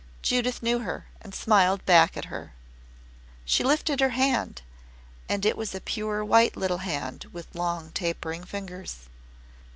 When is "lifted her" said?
3.63-4.09